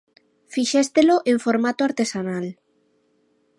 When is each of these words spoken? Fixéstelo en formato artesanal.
Fixéstelo 0.53 1.15
en 1.31 1.37
formato 1.45 1.81
artesanal. 1.89 2.45